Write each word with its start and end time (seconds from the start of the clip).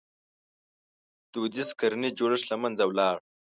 •دودیز 1.31 1.69
کرنیز 1.79 2.13
جوړښت 2.19 2.45
له 2.51 2.57
منځه 2.63 2.83
ولاړ. 2.87 3.15